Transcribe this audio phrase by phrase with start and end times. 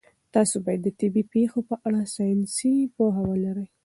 [0.33, 3.67] تاسي باید د طبیعي پېښو په اړه ساینسي پوهه ولرئ.